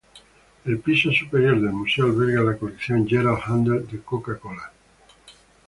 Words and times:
El 0.65 0.79
piso 0.79 1.11
superior 1.11 1.61
del 1.61 1.73
Museo, 1.73 2.05
alberga 2.05 2.41
la 2.41 2.57
colección 2.57 3.07
"Gerald 3.07 3.39
Handel 3.45 3.85
de 3.85 4.01
Coca-Cola". 4.01 4.71